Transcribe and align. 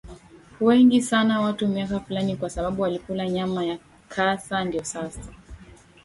wengi 0.61 1.01
sana 1.01 1.41
watu 1.41 1.67
miaka 1.67 1.99
Fulani 1.99 2.35
kwa 2.35 2.49
sababu 2.49 2.81
walikula 2.81 3.29
nyama 3.29 3.65
ya 3.65 3.77
kasa 4.09 4.63
Ndio 4.65 4.83
sasa 4.83 5.19